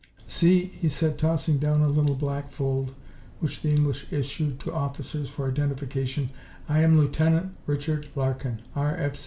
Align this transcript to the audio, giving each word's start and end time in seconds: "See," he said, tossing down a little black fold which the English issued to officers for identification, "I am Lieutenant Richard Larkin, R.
"See," 0.25 0.65
he 0.65 0.89
said, 0.89 1.19
tossing 1.19 1.59
down 1.59 1.81
a 1.81 1.87
little 1.87 2.15
black 2.15 2.49
fold 2.49 2.95
which 3.39 3.61
the 3.61 3.69
English 3.69 4.11
issued 4.11 4.59
to 4.61 4.73
officers 4.73 5.29
for 5.29 5.47
identification, 5.47 6.31
"I 6.67 6.79
am 6.81 6.97
Lieutenant 6.97 7.55
Richard 7.67 8.07
Larkin, 8.15 8.63
R. 8.75 8.97